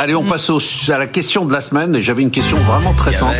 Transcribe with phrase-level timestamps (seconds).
[0.00, 0.48] Allez, on passe
[0.90, 1.96] à la question de la semaine.
[1.96, 3.34] Et j'avais une question vraiment très simple.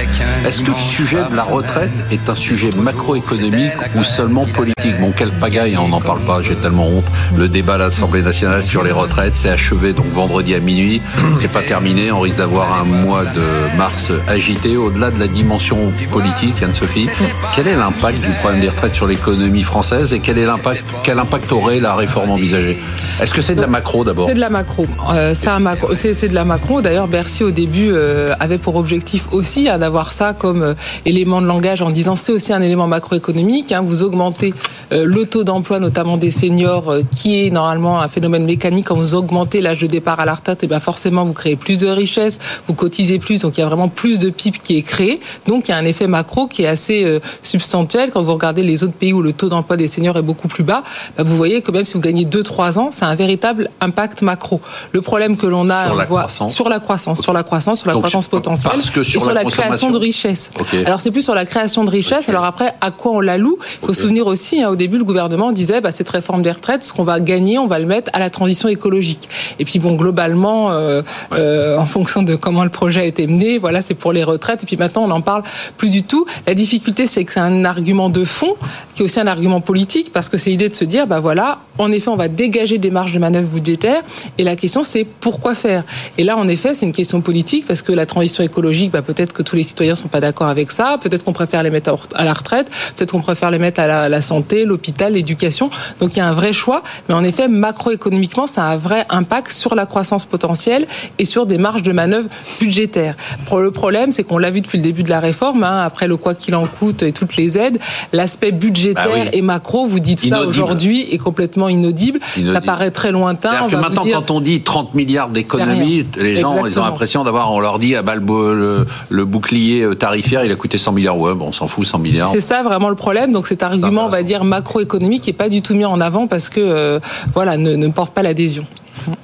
[0.45, 4.99] Est-ce que le sujet de la retraite est un sujet macroéconomique ou seulement politique?
[4.99, 7.05] Bon, quel pagaille, hein, on n'en parle pas, j'ai tellement honte.
[7.37, 11.01] Le débat à l'Assemblée nationale sur les retraites s'est achevé donc vendredi à minuit.
[11.41, 14.77] C'est pas terminé, on risque d'avoir un mois de mars agité.
[14.77, 17.09] Au-delà de la dimension politique, Anne-Sophie,
[17.55, 21.21] quel est l'impact du problème des retraites sur l'économie française et quel, est l'impact, quel
[21.21, 22.83] impact aurait la réforme envisagée?
[23.21, 24.27] Est-ce que c'est de la macro d'abord?
[24.27, 24.87] C'est de la macro.
[25.13, 26.81] Euh, c'est de la Macron.
[26.81, 30.75] D'ailleurs, Bercy au début euh, avait pour objectif aussi hein, d'avoir ça comme euh,
[31.05, 33.71] élément de langage en disant c'est aussi un élément macroéconomique.
[33.71, 34.55] Hein, vous augmentez
[34.91, 38.87] le taux d'emploi, notamment des seniors, qui est normalement un phénomène mécanique.
[38.87, 41.57] Quand vous augmentez l'âge de départ à la retraite, et eh bien forcément vous créez
[41.57, 44.77] plus de richesses, vous cotisez plus, donc il y a vraiment plus de PIB qui
[44.77, 45.21] est créé.
[45.47, 48.11] Donc il y a un effet macro qui est assez substantiel.
[48.11, 50.65] Quand vous regardez les autres pays où le taux d'emploi des seniors est beaucoup plus
[50.65, 50.83] bas,
[51.17, 54.61] bah, vous voyez que même si vous gagnez 2-3 ans, c'est un véritable impact macro.
[54.93, 57.95] Le problème que l'on a, on voit, sur la croissance, sur la croissance, sur la
[57.95, 60.51] croissance potentielle et sur la, création de richesse.
[60.85, 62.29] Alors c'est plus sur la création de richesse.
[62.29, 64.97] Alors après, à quoi on la loue Il faut se souvenir aussi, hein, au début,
[64.97, 67.85] le gouvernement disait bah, cette réforme des retraites, ce qu'on va gagner, on va le
[67.85, 69.29] mettre à la transition écologique.
[69.59, 73.59] Et puis bon, globalement, euh, euh, en fonction de comment le projet a été mené,
[73.59, 74.63] voilà, c'est pour les retraites.
[74.63, 75.43] Et puis maintenant, on n'en parle
[75.77, 76.25] plus du tout.
[76.47, 78.57] La difficulté, c'est que c'est un argument de fond,
[78.95, 81.59] qui est aussi un argument politique, parce que c'est l'idée de se dire, bah voilà,
[81.79, 84.03] en effet, on va dégager des marges de manœuvre budgétaires.
[84.39, 85.85] Et la question, c'est pourquoi faire?
[86.17, 89.33] Et là, en effet, c'est une question politique parce que la transition écologique, bah, peut-être
[89.33, 90.99] que tous les citoyens sont pas d'accord avec ça.
[91.01, 92.71] Peut-être qu'on préfère les mettre à la retraite.
[92.97, 95.71] Peut-être qu'on préfère les mettre à la, santé, l'hôpital, l'éducation.
[96.01, 96.83] Donc il y a un vrai choix.
[97.09, 100.87] Mais en effet, macroéconomiquement, ça a un vrai impact sur la croissance potentielle
[101.19, 102.29] et sur des marges de manœuvre
[102.61, 103.17] budgétaires.
[103.53, 106.17] Le problème, c'est qu'on l'a vu depuis le début de la réforme, hein, après le
[106.17, 107.79] quoi qu'il en coûte et toutes les aides,
[108.13, 112.21] l'aspect budgétaire ah et macro, vous dites ça aujourd'hui, est complètement inaudible.
[112.53, 113.69] Ça paraît très lointain.
[113.69, 117.61] que maintenant, quand on dit 30 milliards d'économies, les gens ils ont l'impression d'avoir, on
[117.61, 121.19] leur dit, ah bah, le, le, bouclier euh, tarifaire, il a coûté 100 milliards.
[121.19, 122.31] Ouais, bon, on s'en fout, 100 milliards.
[122.33, 123.33] C'est ça vraiment le problème.
[123.33, 126.49] Donc cet argument, on va dire, macroéconomique n'est pas du tout mis en avant parce
[126.49, 127.01] que, euh,
[127.33, 128.67] voilà, ne, porte pas l'adhésion.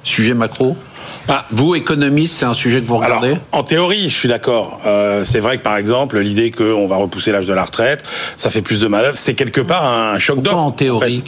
[0.03, 0.75] Sujet macro
[1.27, 3.35] ah, vous, économiste, c'est un sujet que vous regardez?
[3.51, 4.79] En théorie, je suis d'accord.
[4.85, 8.03] Euh, c'est vrai que, par exemple, l'idée qu'on va repousser l'âge de la retraite,
[8.37, 10.57] ça fait plus de manœuvres, c'est quelque part un choc d'offre.
[10.57, 11.23] en théorie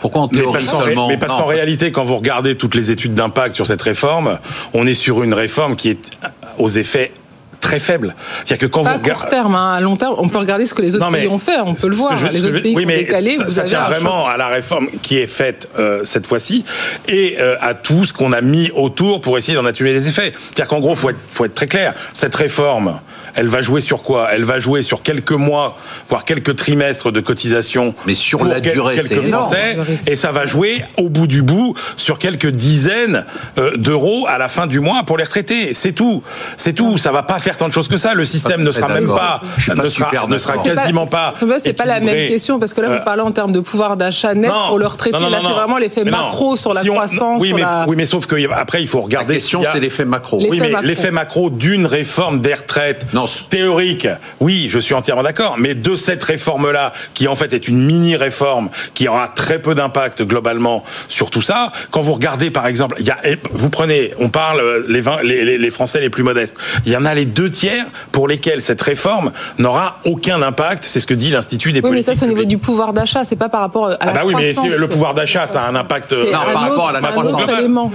[0.00, 3.14] pourquoi en théorie mais seulement Mais parce qu'en réalité, quand vous regardez toutes les études
[3.14, 4.38] d'impact sur cette réforme,
[4.74, 6.10] on est sur une réforme qui est
[6.58, 7.12] aux effets
[7.66, 8.14] très faible.
[8.44, 9.10] C'est-à-dire que quand vous regardez...
[9.10, 11.38] court terme, hein, à long terme, on peut regarder ce que les autres pays ont
[11.38, 12.14] fait, on peut le voir.
[12.32, 15.68] les autres pays oui, mais décalé, ça, tient vraiment à la réforme qui est faite
[15.78, 16.64] euh, cette fois-ci
[17.08, 20.32] et euh, à tout ce qu'on a mis autour pour essayer d'en atténuer les effets.
[20.44, 21.94] C'est-à-dire qu'en gros, faut être, faut être très clair.
[22.12, 23.00] Cette réforme,
[23.34, 24.28] elle va jouer sur quoi?
[24.32, 25.76] Elle va jouer sur quelques mois,
[26.08, 27.94] voire quelques trimestres de cotisation.
[28.06, 32.18] Mais sur la durée, quelques Français, et ça va jouer au bout du bout sur
[32.18, 33.24] quelques dizaines
[33.58, 35.74] euh, d'euros à la fin du mois pour les retraités.
[35.74, 36.22] C'est tout,
[36.56, 36.96] c'est tout.
[36.98, 38.14] Ça va pas faire tant de choses que ça.
[38.14, 39.40] Le système ne sera même pas,
[39.74, 41.32] ne sera, ne sera quasiment pas.
[41.58, 43.96] C'est pas la même question parce que là vous euh, parlez en termes de pouvoir
[43.96, 45.18] d'achat net pour le retraité.
[45.18, 47.40] Là c'est vraiment l'effet macro sur la croissance.
[47.40, 49.34] Oui, mais oui, mais sauf que après il faut regarder.
[49.34, 50.40] La question c'est l'effet macro.
[50.48, 53.06] Oui, mais l'effet macro d'une réforme des retraites.
[53.50, 54.08] Théorique,
[54.40, 58.70] oui, je suis entièrement d'accord, mais de cette réforme-là, qui en fait est une mini-réforme,
[58.94, 63.06] qui aura très peu d'impact globalement sur tout ça, quand vous regardez par exemple, il
[63.06, 63.16] y a,
[63.52, 66.96] vous prenez, on parle euh, les, 20, les, les Français les plus modestes, il y
[66.96, 71.14] en a les deux tiers pour lesquels cette réforme n'aura aucun impact, c'est ce que
[71.14, 72.08] dit l'Institut des oui, politiques.
[72.08, 74.12] mais ça c'est au niveau du pouvoir d'achat, c'est pas par rapport à la ah
[74.12, 77.00] bah oui, mais le pouvoir d'achat, ça a un impact non, par rapport à la
[77.00, 77.42] croissance.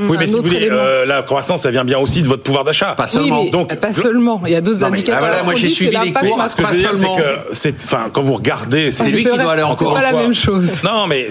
[0.10, 2.64] Oui, mais si vous voulez, euh, la croissance, ça vient bien aussi de votre pouvoir
[2.64, 2.96] d'achat.
[2.96, 3.46] Pas seulement.
[3.46, 4.42] Donc, pas seulement.
[4.46, 5.30] Il y a d'autres indicateurs.
[5.42, 6.42] Ah, moi j'ai suivi les cours.
[6.48, 9.24] Ce que je veux dire, c'est que, c'est, enfin, quand vous regardez, c'est lui qui
[9.24, 10.02] doit aller encore une fois.
[10.02, 10.82] pas la même chose.
[10.84, 11.28] Non, mais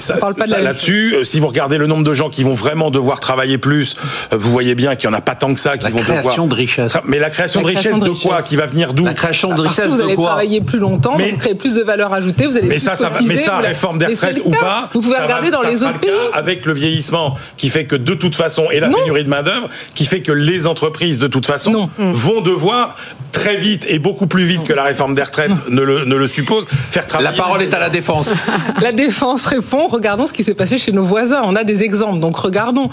[0.63, 3.97] là-dessus, euh, si vous regardez le nombre de gens qui vont vraiment devoir travailler plus,
[4.33, 6.17] euh, vous voyez bien qu'il y en a pas tant que ça qui vont devoir.
[6.17, 6.93] La création de richesse.
[7.05, 9.85] Mais la création de richesse de quoi Qui va venir d'où La création de richesse
[9.85, 12.69] de quoi Vous allez travailler plus longtemps, vous créez plus de valeur ajoutée, vous allez
[12.69, 15.83] mais ça, ça, mais ça, réforme des retraites ou pas, vous pouvez regarder dans les
[15.83, 16.11] autres pays.
[16.33, 19.69] Avec le vieillissement, qui fait que de toute façon, et la pénurie de main d'œuvre,
[19.95, 22.97] qui fait que les entreprises de toute façon vont devoir
[23.33, 26.27] très vite et beaucoup plus vite que la réforme des retraites ne le, ne le
[26.27, 27.37] suppose, faire travailler.
[27.37, 28.35] La parole est à la défense.
[28.81, 31.43] la défense répond, regardons ce qui s'est passé chez nos voisins.
[31.45, 32.89] On a des exemples, donc regardons.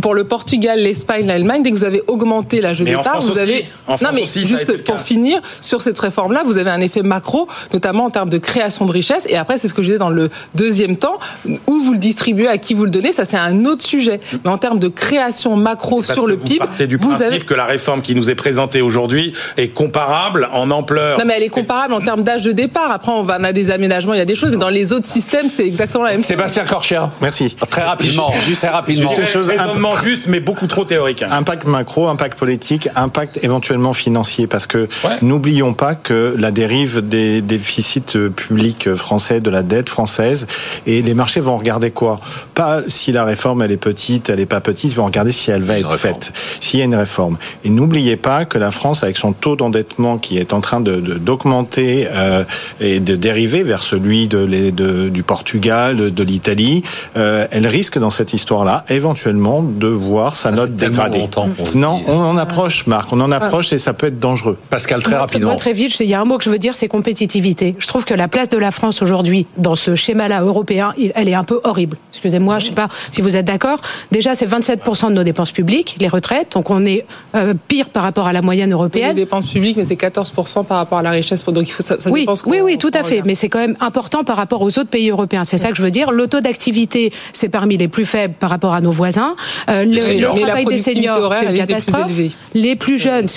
[0.00, 3.66] Pour le Portugal, l'Espagne, l'Allemagne, dès que vous avez augmenté l'âge de départ, vous avez...
[3.86, 7.48] En France aussi, ça juste pour finir, sur cette réforme-là, vous avez un effet macro,
[7.72, 9.26] notamment en termes de création de richesse.
[9.28, 11.18] Et après, c'est ce que je disais dans le deuxième temps,
[11.66, 14.20] où vous le distribuez, à qui vous le donnez, ça c'est un autre sujet.
[14.44, 17.64] Mais en termes de création macro sur le PIB, vous partez du principe que la
[17.64, 21.18] réforme qui nous est présentée aujourd'hui est comparable en ampleur.
[21.18, 22.90] Non, mais elle est comparable en termes d'âge de départ.
[22.90, 24.92] Après, on, va, on a des aménagements, il y a des choses, mais dans les
[24.92, 26.26] autres systèmes, c'est exactement la même chose.
[26.26, 27.56] Sébastien Corchia, merci.
[27.70, 29.10] Très rapidement, juste très rapidement.
[29.26, 31.22] Chose raisonnement juste, mais beaucoup trop théorique.
[31.22, 34.86] Impact macro, impact politique, impact éventuellement financier, parce que
[35.22, 40.46] n'oublions pas que la dérive des déficits publics français, de la dette française,
[40.86, 42.20] et les marchés vont regarder quoi?
[42.54, 45.50] Pas si la réforme elle est petite, elle est pas petite, ils vont regarder si
[45.50, 47.38] elle va être faite, s'il y a une réforme.
[47.64, 50.96] Et n'oubliez pas que la France, avec son taux d'endettement qui est en train de
[51.00, 52.44] d'augmenter euh,
[52.78, 56.82] et de dériver vers celui de, de du Portugal, de, l'Italie,
[57.16, 61.26] euh, elle risque dans cette histoire-là éventuellement de voir sa note dégradée.
[61.74, 64.41] Non, on en approche, Marc, on en approche et ça peut être dangereux.
[64.70, 65.56] Pascal, très rapidement.
[65.56, 67.74] très vite, il y a un mot que je veux dire, c'est compétitivité.
[67.78, 71.34] Je trouve que la place de la France aujourd'hui dans ce schéma-là européen, elle est
[71.34, 71.96] un peu horrible.
[72.12, 73.80] Excusez-moi, je ne sais pas si vous êtes d'accord.
[74.10, 77.04] Déjà, c'est 27% de nos dépenses publiques, les retraites, donc on est
[77.34, 79.16] euh, pire par rapport à la moyenne européenne.
[79.16, 81.44] Les dépenses publiques, mais c'est 14% par rapport à la richesse.
[81.44, 83.22] Donc il faut ça, oui, oui, oui, tout à fait.
[83.24, 85.44] Mais c'est quand même important par rapport aux autres pays européens.
[85.44, 86.10] C'est ça que je veux dire.
[86.10, 89.36] Le taux d'activité, c'est parmi les plus faibles par rapport à nos voisins.
[89.68, 90.00] Euh, le,
[90.40, 92.12] travail des seniors, c'est une catastrophe.
[92.54, 93.28] les plus jeunes,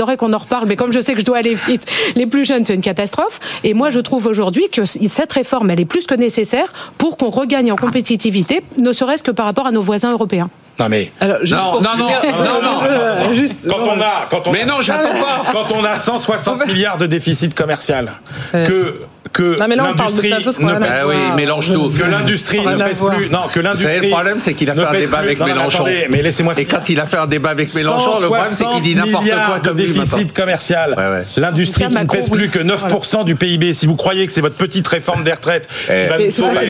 [0.00, 1.84] j'adorais qu'on en reparle, mais comme je sais que je dois aller vite,
[2.16, 3.38] les plus jeunes, c'est une catastrophe.
[3.64, 7.28] Et moi, je trouve aujourd'hui que cette réforme, elle est plus que nécessaire pour qu'on
[7.28, 10.48] regagne en compétitivité, ne serait-ce que par rapport à nos voisins européens.
[10.78, 14.80] Non mais non, non, non, non, non, juste, quand on a quand on mais non
[14.80, 15.52] j'attends pas.
[15.52, 18.12] Quand on a 160 milliards de déficit commercial
[18.52, 19.00] que
[19.32, 21.88] que l'industrie ne pèse ah oui, mélange tout.
[21.88, 23.30] Que l'industrie ne pèse plus.
[23.30, 24.00] Non, que l'industrie.
[24.00, 25.84] Le problème, c'est qu'il a fait un débat avec Mélenchon.
[26.10, 28.82] mais laissez-moi Et quand il a fait un débat avec Mélenchon, le problème, c'est qu'il
[28.82, 31.24] dit n'importe quoi comme de déficit commercial.
[31.36, 33.72] L'industrie qui ne pèse plus que 9% du PIB.
[33.72, 36.68] Si vous croyez que c'est votre petite réforme des retraites qui va nous sauver,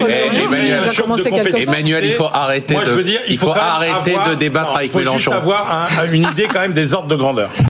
[1.61, 3.21] Emmanuel, il faut arrêter de.
[3.29, 5.19] il faut arrêter de débattre avec Mélenchon.
[5.19, 7.51] Il faut avoir une idée quand même des ordres de grandeur.